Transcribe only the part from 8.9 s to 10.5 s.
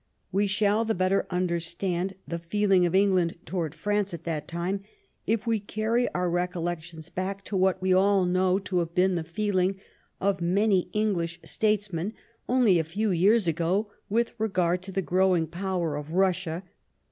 been the feeling of